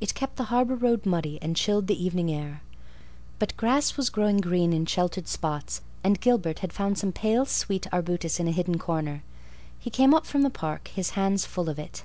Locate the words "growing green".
4.08-4.72